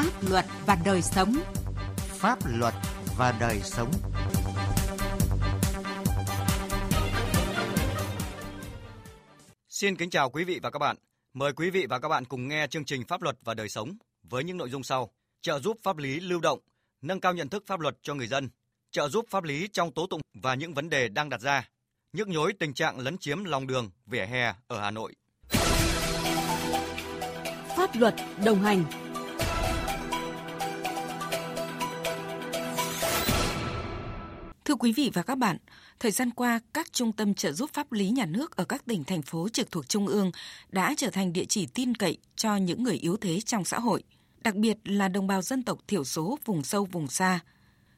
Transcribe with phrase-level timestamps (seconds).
[0.00, 1.34] Pháp luật và đời sống.
[1.96, 2.74] Pháp luật
[3.16, 3.92] và đời sống.
[9.68, 10.96] Xin kính chào quý vị và các bạn.
[11.34, 13.96] Mời quý vị và các bạn cùng nghe chương trình Pháp luật và đời sống
[14.22, 15.10] với những nội dung sau:
[15.42, 16.58] trợ giúp pháp lý lưu động,
[17.02, 18.48] nâng cao nhận thức pháp luật cho người dân,
[18.90, 21.68] trợ giúp pháp lý trong tố tụng và những vấn đề đang đặt ra,
[22.12, 25.14] nhức nhối tình trạng lấn chiếm lòng đường, vỉa hè ở Hà Nội.
[27.76, 28.84] Pháp luật đồng hành
[34.64, 35.56] Thưa quý vị và các bạn,
[36.00, 39.04] thời gian qua, các trung tâm trợ giúp pháp lý nhà nước ở các tỉnh,
[39.04, 40.30] thành phố trực thuộc Trung ương
[40.68, 44.02] đã trở thành địa chỉ tin cậy cho những người yếu thế trong xã hội,
[44.42, 47.40] đặc biệt là đồng bào dân tộc thiểu số vùng sâu vùng xa.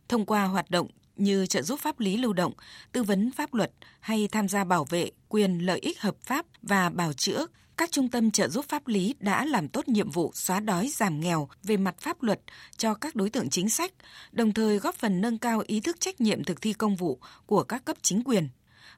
[0.08, 0.86] Thông qua hoạt động
[1.16, 2.52] như trợ giúp pháp lý lưu động,
[2.92, 6.90] tư vấn pháp luật hay tham gia bảo vệ quyền lợi ích hợp pháp và
[6.90, 10.60] bảo chữa, các trung tâm trợ giúp pháp lý đã làm tốt nhiệm vụ xóa
[10.60, 12.40] đói giảm nghèo về mặt pháp luật
[12.76, 13.92] cho các đối tượng chính sách,
[14.32, 17.62] đồng thời góp phần nâng cao ý thức trách nhiệm thực thi công vụ của
[17.62, 18.48] các cấp chính quyền.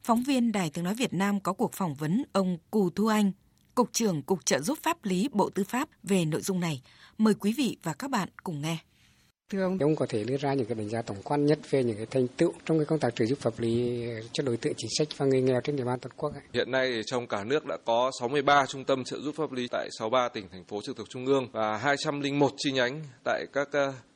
[0.03, 3.33] Phóng viên Đài Tiếng Nói Việt Nam có cuộc phỏng vấn ông Cù Thu Anh,
[3.75, 6.83] Cục trưởng Cục trợ giúp pháp lý Bộ Tư pháp về nội dung này.
[7.19, 8.79] Mời quý vị và các bạn cùng nghe.
[9.53, 11.85] Thưa ông, ông có thể đưa ra những cái đánh giá tổng quan nhất về
[11.85, 14.73] những cái thành tựu trong cái công tác trợ giúp pháp lý cho đối tượng
[14.77, 16.33] chính sách và người nghèo trên địa bàn toàn quốc.
[16.53, 19.89] Hiện nay trong cả nước đã có 63 trung tâm trợ giúp pháp lý tại
[19.99, 23.69] 63 tỉnh thành phố trực thuộc trung ương và 201 chi nhánh tại các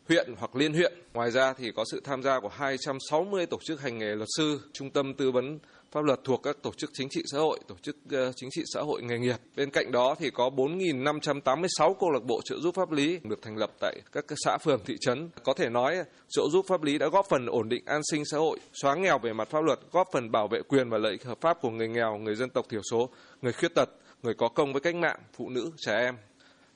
[0.09, 0.93] huyện hoặc liên huyện.
[1.15, 4.61] Ngoài ra thì có sự tham gia của 260 tổ chức hành nghề luật sư,
[4.73, 5.59] trung tâm tư vấn
[5.93, 8.63] pháp luật thuộc các tổ chức chính trị xã hội, tổ chức ờ, chính trị
[8.75, 9.37] xã hội nghề nghiệp.
[9.57, 13.57] Bên cạnh đó thì có 4.586 câu lạc bộ trợ giúp pháp lý được thành
[13.57, 15.31] lập tại các xã phường thị trấn.
[15.45, 15.97] Có thể nói
[16.29, 19.19] trợ giúp pháp lý đã góp phần ổn định an sinh xã hội, xóa nghèo
[19.19, 21.71] về mặt pháp luật, góp phần bảo vệ quyền và lợi ích hợp pháp của
[21.71, 23.09] người nghèo, người dân tộc thiểu số,
[23.43, 23.89] người khuyết tật,
[24.23, 26.15] người có công với cách mạng, phụ nữ, trẻ em.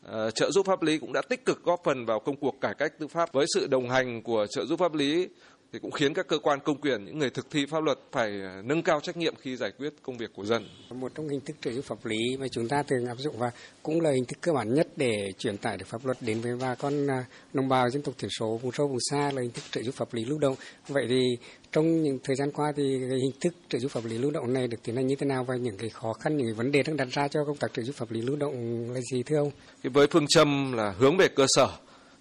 [0.03, 2.75] Ờ, trợ giúp pháp lý cũng đã tích cực góp phần vào công cuộc cải
[2.75, 5.29] cách tư pháp với sự đồng hành của trợ giúp pháp lý
[5.73, 8.31] thì cũng khiến các cơ quan công quyền, những người thực thi pháp luật phải
[8.65, 10.69] nâng cao trách nhiệm khi giải quyết công việc của dân.
[10.91, 13.51] Một trong hình thức trợ giúp pháp lý mà chúng ta thường áp dụng và
[13.83, 16.57] cũng là hình thức cơ bản nhất để truyền tải được pháp luật đến với
[16.61, 17.07] bà con
[17.53, 19.95] đồng bào dân tộc thiểu số vùng sâu vùng xa là hình thức trợ giúp
[19.95, 20.55] pháp lý lưu động.
[20.89, 21.37] Vậy thì
[21.73, 24.53] trong những thời gian qua thì cái hình thức trợ giúp pháp lý lưu động
[24.53, 26.73] này được tiến hành như thế nào và những cái khó khăn, những cái vấn
[26.73, 28.55] đề đang đặt ra cho công tác trợ giúp pháp lý lưu động
[28.95, 29.51] là gì thưa ông?
[29.83, 31.69] Với phương châm là hướng về cơ sở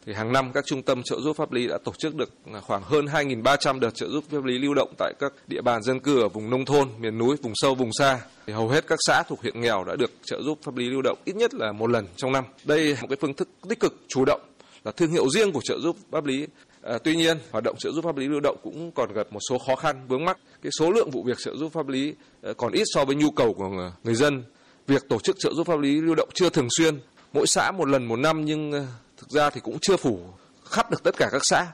[0.05, 2.29] thì hàng năm các trung tâm trợ giúp pháp lý đã tổ chức được
[2.61, 5.99] khoảng hơn 2.300 đợt trợ giúp pháp lý lưu động tại các địa bàn dân
[5.99, 8.19] cư ở vùng nông thôn, miền núi, vùng sâu, vùng xa.
[8.47, 11.01] Thì hầu hết các xã thuộc huyện nghèo đã được trợ giúp pháp lý lưu
[11.01, 12.43] động ít nhất là một lần trong năm.
[12.63, 14.41] Đây là một cái phương thức tích cực, chủ động,
[14.83, 16.47] là thương hiệu riêng của trợ giúp pháp lý.
[16.81, 19.39] À, tuy nhiên, hoạt động trợ giúp pháp lý lưu động cũng còn gặp một
[19.49, 20.37] số khó khăn, vướng mắc.
[20.61, 23.31] Cái số lượng vụ việc trợ giúp pháp lý à, còn ít so với nhu
[23.31, 24.43] cầu của người dân.
[24.87, 26.99] Việc tổ chức trợ giúp pháp lý lưu động chưa thường xuyên,
[27.33, 28.87] mỗi xã một lần một năm nhưng à,
[29.21, 30.19] thực ra thì cũng chưa phủ
[30.65, 31.67] khắp được tất cả các xã.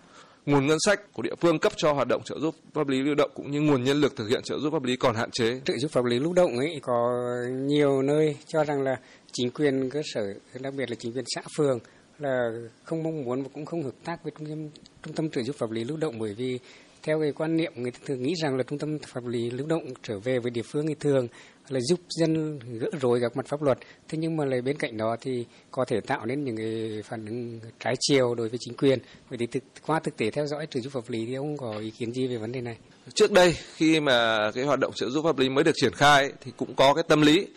[0.46, 3.16] Nguồn ngân sách của địa phương cấp cho hoạt động trợ giúp pháp lý lưu
[3.16, 5.62] động cũng như nguồn nhân lực thực hiện trợ giúp pháp lý còn hạn chế.
[5.66, 9.00] Trợ giúp pháp lý lưu động ấy có nhiều nơi cho rằng là
[9.32, 11.80] chính quyền cơ sở, đặc biệt là chính quyền xã phường
[12.20, 12.52] là
[12.84, 14.70] không mong muốn và cũng không hợp tác với trung tâm
[15.04, 16.60] trung tâm trợ giúp pháp lý lưu động bởi vì
[17.04, 19.68] theo cái quan niệm người ta thường nghĩ rằng là trung tâm pháp lý lưu
[19.68, 21.28] động trở về với địa phương thì thường
[21.70, 23.78] là giúp dân gỡ rối các mặt pháp luật.
[24.08, 27.26] Thế nhưng mà lại bên cạnh đó thì có thể tạo nên những cái phản
[27.26, 29.00] ứng trái chiều đối với chính quyền.
[29.30, 31.80] Vậy thì thực, qua thực tế theo dõi trợ giúp pháp lý thì ông có
[31.80, 32.78] ý kiến gì về vấn đề này?
[33.14, 36.32] Trước đây khi mà cái hoạt động trợ giúp pháp lý mới được triển khai
[36.42, 37.48] thì cũng có cái tâm lý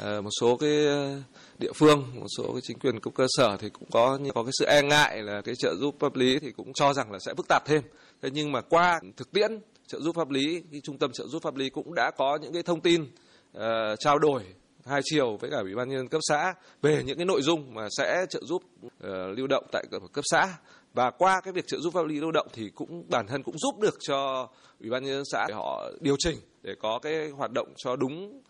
[0.00, 1.20] Ờ, một số cái ờ,
[1.58, 4.52] địa phương một số cái chính quyền cấp cơ sở thì cũng có có cái
[4.58, 7.34] sự e ngại là cái trợ giúp pháp lý thì cũng cho rằng là sẽ
[7.34, 7.82] phức tạp thêm.
[8.22, 11.42] Thế nhưng mà qua thực tiễn trợ giúp pháp lý cái trung tâm trợ giúp
[11.42, 13.62] pháp lý cũng đã có những cái thông tin uh,
[13.98, 14.42] trao đổi
[14.86, 17.74] hai chiều với cả ủy ban nhân dân cấp xã về những cái nội dung
[17.74, 18.92] mà sẽ trợ giúp uh,
[19.36, 20.56] lưu động tại cấp xã.
[20.94, 23.58] Và qua cái việc trợ giúp pháp lý lưu động thì cũng bản thân cũng
[23.58, 24.48] giúp được cho
[24.80, 27.96] ủy ban nhân dân xã để họ điều chỉnh để có cái hoạt động cho
[27.96, 28.44] đúng uh,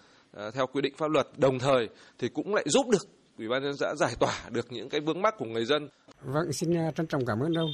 [0.54, 3.08] theo quy định pháp luật đồng thời thì cũng lại giúp được
[3.38, 5.88] ủy ban nhân dân xã giải tỏa được những cái vướng mắc của người dân.
[6.20, 7.70] Vâng, xin trân trọng cảm ơn ông.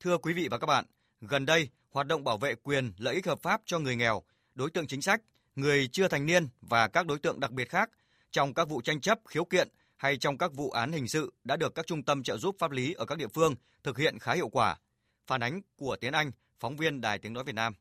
[0.00, 0.84] Thưa quý vị và các bạn,
[1.20, 4.22] gần đây, hoạt động bảo vệ quyền lợi ích hợp pháp cho người nghèo,
[4.54, 5.20] đối tượng chính sách,
[5.56, 7.90] người chưa thành niên và các đối tượng đặc biệt khác
[8.30, 11.56] trong các vụ tranh chấp, khiếu kiện hay trong các vụ án hình sự đã
[11.56, 14.34] được các trung tâm trợ giúp pháp lý ở các địa phương thực hiện khá
[14.34, 14.76] hiệu quả.
[15.30, 16.30] Phản ánh của Tiến Anh,
[16.60, 17.74] phóng viên Đài Tiếng Nói Việt Nam.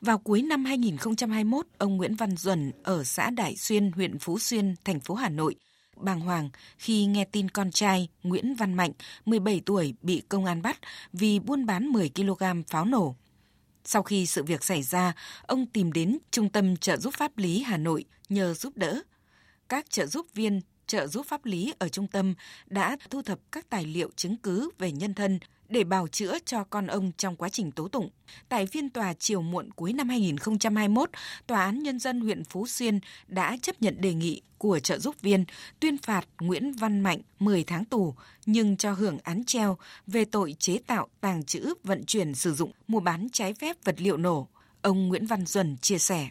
[0.00, 4.74] Vào cuối năm 2021, ông Nguyễn Văn Duẩn ở xã Đại Xuyên, huyện Phú Xuyên,
[4.84, 5.54] thành phố Hà Nội
[5.96, 8.92] bàng hoàng khi nghe tin con trai Nguyễn Văn Mạnh,
[9.24, 10.78] 17 tuổi, bị công an bắt
[11.12, 13.16] vì buôn bán 10 kg pháo nổ.
[13.84, 15.12] Sau khi sự việc xảy ra,
[15.42, 19.00] ông tìm đến Trung tâm trợ giúp pháp lý Hà Nội nhờ giúp đỡ.
[19.68, 22.34] các trợ giúp viên, trợ giúp pháp lý ở trung tâm
[22.66, 25.38] đã thu thập các tài liệu chứng cứ về nhân thân
[25.70, 28.08] để bào chữa cho con ông trong quá trình tố tụng.
[28.48, 31.10] Tại phiên tòa chiều muộn cuối năm 2021,
[31.46, 35.14] Tòa án Nhân dân huyện Phú Xuyên đã chấp nhận đề nghị của trợ giúp
[35.20, 35.44] viên
[35.80, 38.14] tuyên phạt Nguyễn Văn Mạnh 10 tháng tù
[38.46, 39.76] nhưng cho hưởng án treo
[40.06, 43.94] về tội chế tạo, tàng trữ, vận chuyển, sử dụng, mua bán trái phép vật
[43.98, 44.48] liệu nổ.
[44.82, 46.28] Ông Nguyễn Văn Duẩn chia sẻ.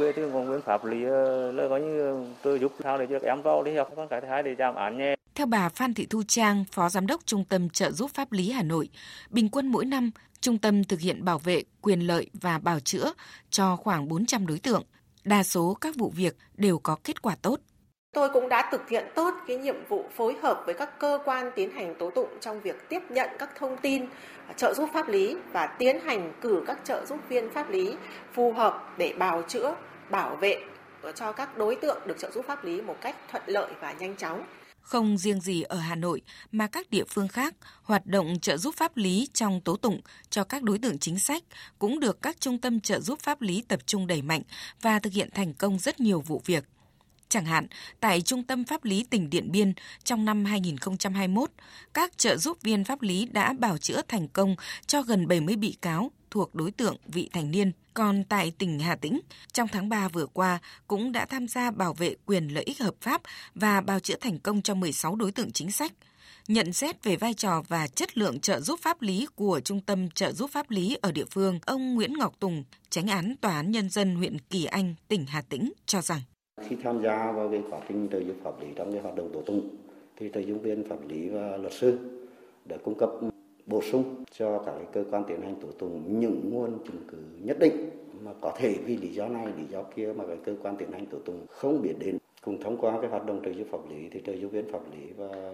[0.00, 3.18] Về thì còn nguyên pháp lý ờ, là có như tôi giúp sao để cho
[3.22, 5.17] em vào đi học, con cái thứ hai để giảm án nhẹ.
[5.38, 8.50] Theo bà Phan Thị Thu Trang, Phó Giám đốc Trung tâm trợ giúp pháp lý
[8.50, 8.88] Hà Nội,
[9.30, 13.12] bình quân mỗi năm, trung tâm thực hiện bảo vệ quyền lợi và bảo chữa
[13.50, 14.82] cho khoảng 400 đối tượng.
[15.24, 17.60] Đa số các vụ việc đều có kết quả tốt.
[18.12, 21.50] Tôi cũng đã thực hiện tốt cái nhiệm vụ phối hợp với các cơ quan
[21.56, 24.06] tiến hành tố tụng trong việc tiếp nhận các thông tin
[24.46, 27.94] à, trợ giúp pháp lý và tiến hành cử các trợ giúp viên pháp lý
[28.32, 29.74] phù hợp để bào chữa,
[30.10, 30.62] bảo vệ
[31.02, 33.92] ờ, cho các đối tượng được trợ giúp pháp lý một cách thuận lợi và
[33.92, 34.44] nhanh chóng.
[34.88, 38.74] Không riêng gì ở Hà Nội mà các địa phương khác, hoạt động trợ giúp
[38.76, 40.00] pháp lý trong tố tụng
[40.30, 41.44] cho các đối tượng chính sách
[41.78, 44.42] cũng được các trung tâm trợ giúp pháp lý tập trung đẩy mạnh
[44.82, 46.64] và thực hiện thành công rất nhiều vụ việc.
[47.28, 47.66] Chẳng hạn,
[48.00, 49.72] tại Trung tâm Pháp lý tỉnh Điện Biên
[50.04, 51.50] trong năm 2021,
[51.94, 54.56] các trợ giúp viên pháp lý đã bảo chữa thành công
[54.86, 57.72] cho gần 70 bị cáo thuộc đối tượng vị thành niên.
[57.94, 59.20] Còn tại tỉnh Hà Tĩnh,
[59.52, 62.94] trong tháng 3 vừa qua cũng đã tham gia bảo vệ quyền lợi ích hợp
[63.00, 63.22] pháp
[63.54, 65.92] và bào chữa thành công cho 16 đối tượng chính sách.
[66.48, 70.10] Nhận xét về vai trò và chất lượng trợ giúp pháp lý của Trung tâm
[70.10, 73.70] trợ giúp pháp lý ở địa phương, ông Nguyễn Ngọc Tùng, tránh án Tòa án
[73.70, 76.20] Nhân dân huyện Kỳ Anh, tỉnh Hà Tĩnh cho rằng
[76.62, 79.30] khi tham gia vào cái quá trình trợ giúp pháp lý trong cái hoạt động
[79.32, 79.76] tố tụng
[80.16, 81.98] thì trợ giúp viên pháp lý và luật sư
[82.64, 83.10] đã cung cấp
[83.68, 87.56] bổ sung cho các cơ quan tiến hành tố tụng những nguồn chứng cứ nhất
[87.60, 87.90] định
[88.24, 90.92] mà có thể vì lý do này, lý do kia mà cái cơ quan tiến
[90.92, 92.18] hành tố tụng không biết đến.
[92.44, 94.80] Cùng thông qua cái hoạt động trợ giúp pháp lý thì trợ giúp viên pháp
[94.92, 95.52] lý và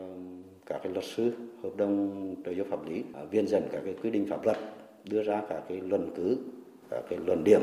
[0.66, 1.32] các cái luật sư,
[1.62, 4.56] hợp đồng trợ giúp pháp lý à, viên dẫn các cái quy định pháp luật,
[5.10, 6.36] đưa ra các cái luận cứ,
[6.90, 7.60] các cái luận điểm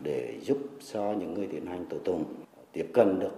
[0.00, 0.58] để giúp
[0.92, 2.24] cho những người tiến hành tố tụng
[2.72, 3.32] tiếp cận được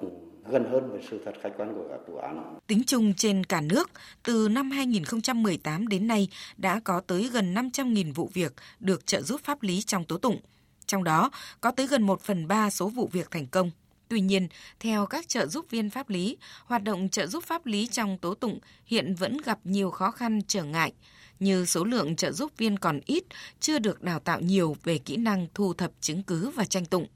[0.50, 2.58] gần hơn với sự thật khách quan của các vụ án.
[2.66, 3.90] Tính chung trên cả nước,
[4.22, 9.40] từ năm 2018 đến nay đã có tới gần 500.000 vụ việc được trợ giúp
[9.44, 10.40] pháp lý trong tố tụng.
[10.86, 11.30] Trong đó,
[11.60, 13.70] có tới gần 1 phần 3 số vụ việc thành công.
[14.08, 14.48] Tuy nhiên,
[14.80, 18.34] theo các trợ giúp viên pháp lý, hoạt động trợ giúp pháp lý trong tố
[18.34, 20.92] tụng hiện vẫn gặp nhiều khó khăn trở ngại,
[21.40, 23.24] như số lượng trợ giúp viên còn ít,
[23.60, 27.06] chưa được đào tạo nhiều về kỹ năng thu thập chứng cứ và tranh tụng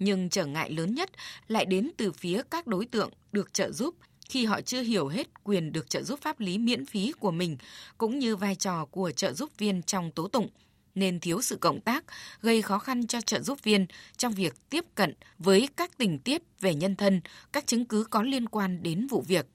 [0.00, 1.10] nhưng trở ngại lớn nhất
[1.48, 3.94] lại đến từ phía các đối tượng được trợ giúp
[4.28, 7.56] khi họ chưa hiểu hết quyền được trợ giúp pháp lý miễn phí của mình
[7.98, 10.48] cũng như vai trò của trợ giúp viên trong tố tụng
[10.94, 12.04] nên thiếu sự cộng tác,
[12.42, 13.86] gây khó khăn cho trợ giúp viên
[14.16, 17.20] trong việc tiếp cận với các tình tiết về nhân thân,
[17.52, 19.46] các chứng cứ có liên quan đến vụ việc.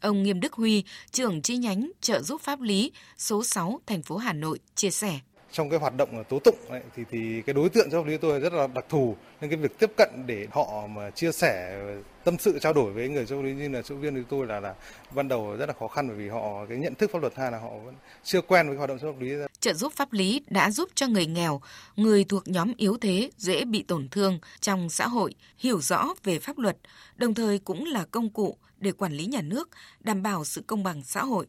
[0.00, 4.16] Ông Nghiêm Đức Huy, trưởng chi nhánh trợ giúp pháp lý số 6 thành phố
[4.16, 5.20] Hà Nội chia sẻ
[5.52, 8.40] trong cái hoạt động tố tụng ấy, thì thì cái đối tượng pháp lý tôi
[8.40, 11.80] rất là đặc thù nên cái việc tiếp cận để họ mà chia sẻ
[12.24, 14.60] tâm sự trao đổi với người pháp lý như là chỗ viên thì tôi là
[14.60, 14.74] là
[15.14, 17.52] ban đầu rất là khó khăn bởi vì họ cái nhận thức pháp luật hay
[17.52, 17.94] là họ vẫn
[18.24, 19.32] chưa quen với hoạt động pháp lý.
[19.60, 21.60] Trợ giúp pháp lý đã giúp cho người nghèo,
[21.96, 26.38] người thuộc nhóm yếu thế dễ bị tổn thương trong xã hội hiểu rõ về
[26.38, 26.76] pháp luật,
[27.16, 29.68] đồng thời cũng là công cụ để quản lý nhà nước,
[30.00, 31.46] đảm bảo sự công bằng xã hội.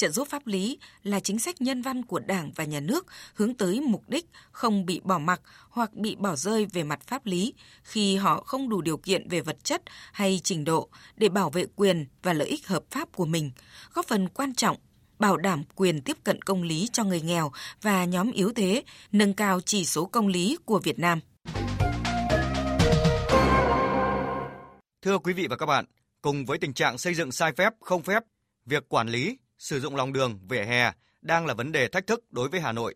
[0.00, 3.54] Trợ giúp pháp lý là chính sách nhân văn của Đảng và Nhà nước hướng
[3.54, 5.40] tới mục đích không bị bỏ mặc
[5.70, 9.40] hoặc bị bỏ rơi về mặt pháp lý khi họ không đủ điều kiện về
[9.40, 13.24] vật chất hay trình độ để bảo vệ quyền và lợi ích hợp pháp của
[13.24, 13.50] mình,
[13.94, 14.76] góp phần quan trọng
[15.18, 17.52] bảo đảm quyền tiếp cận công lý cho người nghèo
[17.82, 21.20] và nhóm yếu thế, nâng cao chỉ số công lý của Việt Nam.
[25.02, 25.84] Thưa quý vị và các bạn,
[26.22, 28.22] cùng với tình trạng xây dựng sai phép, không phép,
[28.66, 32.24] việc quản lý, sử dụng lòng đường, vỉa hè đang là vấn đề thách thức
[32.30, 32.94] đối với Hà Nội.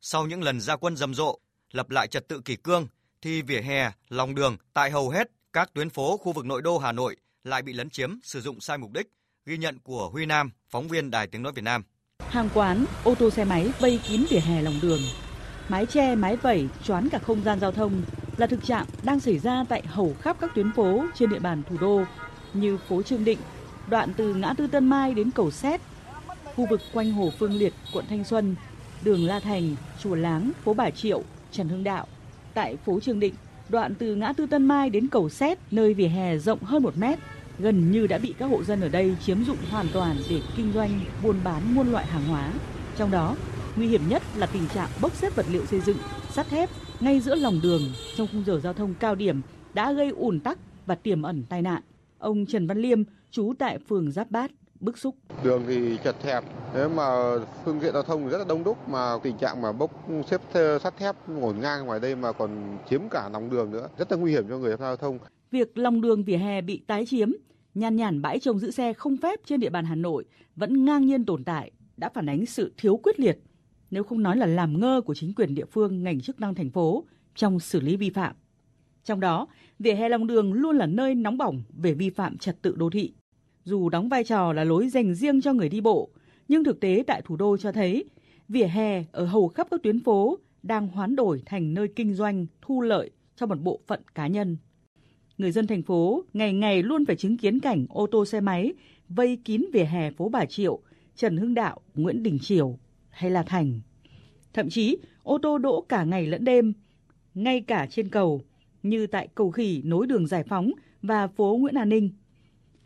[0.00, 1.38] Sau những lần ra quân rầm rộ,
[1.72, 2.86] lập lại trật tự kỷ cương,
[3.22, 6.78] thì vỉa hè, lòng đường tại hầu hết các tuyến phố khu vực nội đô
[6.78, 9.06] Hà Nội lại bị lấn chiếm, sử dụng sai mục đích,
[9.46, 11.82] ghi nhận của Huy Nam, phóng viên Đài Tiếng Nói Việt Nam.
[12.28, 15.00] Hàng quán, ô tô xe máy vây kín vỉa hè lòng đường.
[15.68, 18.02] Mái che, mái vẩy, choán cả không gian giao thông
[18.36, 21.62] là thực trạng đang xảy ra tại hầu khắp các tuyến phố trên địa bàn
[21.68, 22.02] thủ đô
[22.54, 23.38] như phố Trương Định,
[23.88, 25.80] đoạn từ ngã tư Tân Mai đến cầu Xét,
[26.58, 28.54] khu vực quanh Hồ Phương Liệt, quận Thanh Xuân,
[29.04, 31.22] đường La Thành, Chùa Láng, phố Bà Triệu,
[31.52, 32.06] Trần Hưng Đạo.
[32.54, 33.34] Tại phố Trường Định,
[33.68, 36.98] đoạn từ ngã tư Tân Mai đến cầu Xét, nơi vỉa hè rộng hơn một
[36.98, 37.18] mét,
[37.58, 40.72] gần như đã bị các hộ dân ở đây chiếm dụng hoàn toàn để kinh
[40.72, 42.52] doanh, buôn bán muôn loại hàng hóa.
[42.96, 43.36] Trong đó,
[43.76, 45.98] nguy hiểm nhất là tình trạng bốc xếp vật liệu xây dựng,
[46.30, 47.82] sắt thép ngay giữa lòng đường
[48.16, 49.40] trong khung giờ giao thông cao điểm
[49.74, 51.82] đã gây ùn tắc và tiềm ẩn tai nạn.
[52.18, 55.14] Ông Trần Văn Liêm, trú tại phường Giáp Bát, bức xúc.
[55.44, 56.44] Đường thì chật hẹp,
[56.74, 57.04] nếu mà
[57.64, 60.40] phương tiện giao thông rất là đông đúc mà tình trạng mà bốc xếp
[60.82, 64.18] sắt thép ngổn ngang ngoài đây mà còn chiếm cả lòng đường nữa, rất là
[64.18, 65.18] nguy hiểm cho người tham gia giao thông.
[65.50, 67.30] Việc lòng đường vỉa hè bị tái chiếm,
[67.74, 70.24] nhàn nhản bãi trông giữ xe không phép trên địa bàn Hà Nội
[70.56, 73.38] vẫn ngang nhiên tồn tại đã phản ánh sự thiếu quyết liệt,
[73.90, 76.70] nếu không nói là làm ngơ của chính quyền địa phương, ngành chức năng thành
[76.70, 77.04] phố
[77.34, 78.36] trong xử lý vi phạm.
[79.04, 79.46] Trong đó,
[79.78, 82.90] vỉa hè lòng đường luôn là nơi nóng bỏng về vi phạm trật tự đô
[82.90, 83.12] thị.
[83.64, 86.10] Dù đóng vai trò là lối dành riêng cho người đi bộ,
[86.48, 88.04] nhưng thực tế tại thủ đô cho thấy
[88.48, 92.46] vỉa hè ở hầu khắp các tuyến phố đang hoán đổi thành nơi kinh doanh,
[92.60, 94.56] thu lợi cho một bộ phận cá nhân.
[95.38, 98.72] Người dân thành phố ngày ngày luôn phải chứng kiến cảnh ô tô xe máy
[99.08, 100.80] vây kín vỉa hè phố Bà Triệu,
[101.16, 102.78] Trần Hưng Đạo, Nguyễn Đình Triều
[103.10, 103.80] hay là Thành.
[104.52, 106.72] Thậm chí ô tô đỗ cả ngày lẫn đêm,
[107.34, 108.42] ngay cả trên cầu
[108.82, 110.72] như tại cầu khỉ nối đường Giải Phóng
[111.02, 112.10] và phố Nguyễn An Ninh.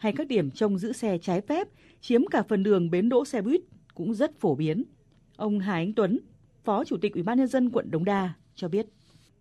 [0.02, 1.68] Hay các điểm trông giữ xe trái phép
[2.00, 3.60] chiếm cả phần đường bến đỗ xe buýt
[3.94, 4.84] cũng rất phổ biến.
[5.36, 6.18] Ông Hà Anh Tuấn,
[6.64, 8.86] Phó Chủ tịch Ủy ban nhân dân quận Đống Đa cho biết.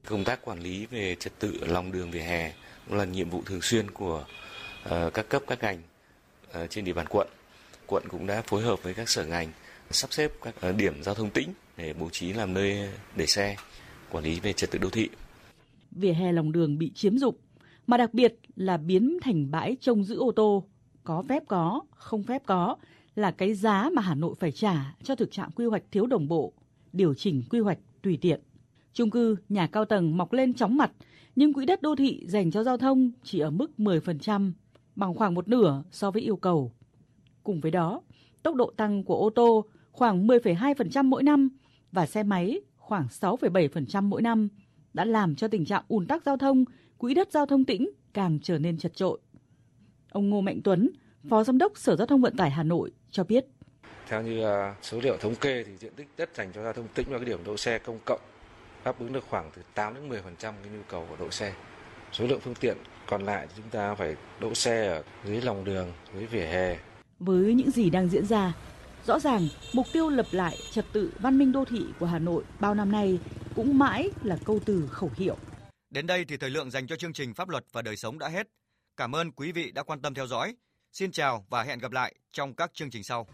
[0.05, 2.53] Công tác quản lý về trật tự lòng đường vỉa hè
[2.87, 4.25] cũng là nhiệm vụ thường xuyên của
[4.85, 5.81] uh, các cấp các ngành
[6.49, 7.27] uh, trên địa bàn quận.
[7.87, 9.51] Quận cũng đã phối hợp với các sở ngành
[9.91, 13.55] sắp xếp các uh, điểm giao thông tĩnh để bố trí làm nơi để xe,
[14.11, 15.09] quản lý về trật tự đô thị.
[15.91, 17.35] Vỉa hè lòng đường bị chiếm dụng,
[17.91, 20.63] mà đặc biệt là biến thành bãi trông giữ ô tô,
[21.03, 22.75] có phép có, không phép có,
[23.15, 26.27] là cái giá mà Hà Nội phải trả cho thực trạng quy hoạch thiếu đồng
[26.27, 26.53] bộ,
[26.93, 28.41] điều chỉnh quy hoạch tùy tiện.
[28.93, 30.91] Trung cư, nhà cao tầng mọc lên chóng mặt,
[31.35, 34.51] nhưng quỹ đất đô thị dành cho giao thông chỉ ở mức 10%,
[34.95, 36.71] bằng khoảng một nửa so với yêu cầu.
[37.43, 38.01] Cùng với đó,
[38.43, 41.49] tốc độ tăng của ô tô khoảng 10,2% mỗi năm
[41.91, 44.49] và xe máy khoảng 6,7% mỗi năm
[44.93, 46.65] đã làm cho tình trạng ùn tắc giao thông,
[46.97, 49.19] quỹ đất giao thông tĩnh càng trở nên chật trội.
[50.11, 50.89] Ông Ngô Mạnh Tuấn,
[51.29, 53.45] Phó Giám đốc Sở Giao thông Vận tải Hà Nội cho biết.
[54.07, 56.87] Theo như à, số liệu thống kê thì diện tích đất dành cho giao thông
[56.95, 58.21] tĩnh và cái điểm đỗ xe công cộng
[58.85, 61.53] đáp ứng được khoảng từ 8 đến 10% cái nhu cầu của đỗ xe.
[62.11, 65.63] Số lượng phương tiện còn lại thì chúng ta phải đỗ xe ở dưới lòng
[65.63, 66.77] đường, dưới vỉa hè.
[67.19, 68.53] Với những gì đang diễn ra,
[69.05, 72.43] rõ ràng mục tiêu lập lại trật tự văn minh đô thị của Hà Nội
[72.59, 73.19] bao năm nay
[73.55, 75.37] cũng mãi là câu từ khẩu hiệu.
[75.89, 78.27] Đến đây thì thời lượng dành cho chương trình Pháp luật và đời sống đã
[78.27, 78.47] hết.
[78.97, 80.55] Cảm ơn quý vị đã quan tâm theo dõi.
[80.91, 83.27] Xin chào và hẹn gặp lại trong các chương trình sau.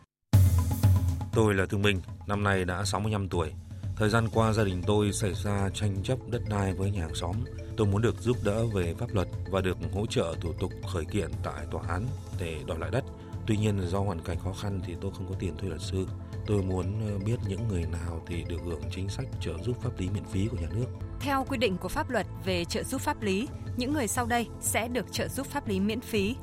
[1.34, 3.54] Tôi là Thương Minh, năm nay đã 65 tuổi.
[3.96, 7.16] Thời gian qua gia đình tôi xảy ra tranh chấp đất đai với nhà hàng
[7.16, 7.36] xóm.
[7.78, 11.06] Tôi muốn được giúp đỡ về pháp luật và được hỗ trợ thủ tục khởi
[11.06, 12.08] kiện tại tòa án
[12.40, 13.04] để đòi lại đất.
[13.48, 16.08] Tuy nhiên do hoàn cảnh khó khăn thì tôi không có tiền thuê luật sư.
[16.48, 20.00] Tôi muốn ờ, biết những người nào thì được hưởng chính sách trợ giúp pháp
[20.00, 20.86] lý miễn phí của nhà nước.
[21.20, 24.48] Theo quy định của pháp luật về trợ giúp pháp lý, những người sau đây
[24.62, 26.36] sẽ được trợ giúp pháp lý miễn phí.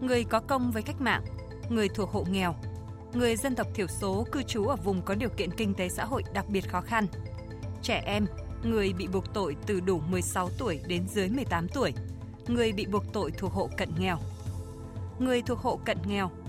[0.00, 1.24] Người có công với cách mạng,
[1.68, 2.54] người thuộc hộ nghèo,
[3.14, 6.04] người dân tộc thiểu số cư trú ở vùng có điều kiện kinh tế xã
[6.04, 7.06] hội đặc biệt khó khăn,
[7.82, 8.26] trẻ em,
[8.64, 11.92] người bị buộc tội từ đủ 16 tuổi đến dưới 18 tuổi,
[12.48, 14.18] người bị buộc tội thuộc hộ cận nghèo.
[15.18, 16.30] Người thuộc hộ cận nghèo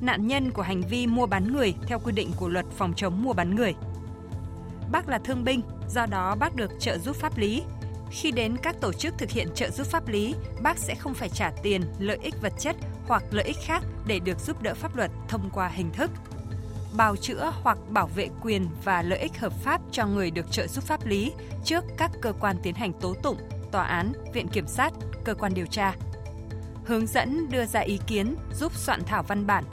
[0.00, 3.22] Nạn nhân của hành vi mua bán người theo quy định của luật phòng chống
[3.22, 3.74] mua bán người.
[4.92, 7.62] Bác là thương binh, do đó bác được trợ giúp pháp lý.
[8.10, 11.28] Khi đến các tổ chức thực hiện trợ giúp pháp lý, bác sẽ không phải
[11.28, 12.76] trả tiền, lợi ích vật chất
[13.06, 16.10] hoặc lợi ích khác để được giúp đỡ pháp luật thông qua hình thức
[16.96, 20.66] bào chữa hoặc bảo vệ quyền và lợi ích hợp pháp cho người được trợ
[20.66, 21.32] giúp pháp lý
[21.64, 23.36] trước các cơ quan tiến hành tố tụng,
[23.72, 24.92] tòa án, viện kiểm sát,
[25.24, 25.94] cơ quan điều tra.
[26.84, 29.64] Hướng dẫn đưa ra ý kiến giúp soạn thảo văn bản,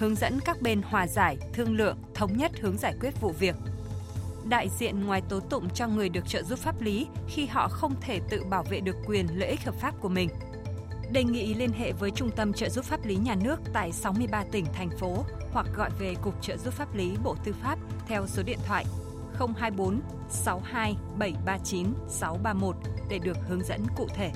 [0.00, 3.56] hướng dẫn các bên hòa giải, thương lượng, thống nhất hướng giải quyết vụ việc.
[4.48, 7.94] Đại diện ngoài tố tụng cho người được trợ giúp pháp lý khi họ không
[8.00, 10.28] thể tự bảo vệ được quyền lợi ích hợp pháp của mình
[11.12, 14.44] đề nghị liên hệ với Trung tâm trợ giúp pháp lý nhà nước tại 63
[14.52, 18.26] tỉnh, thành phố hoặc gọi về Cục trợ giúp pháp lý Bộ Tư pháp theo
[18.26, 18.84] số điện thoại
[19.38, 22.76] 024 62 739 631
[23.10, 24.30] để được hướng dẫn cụ thể.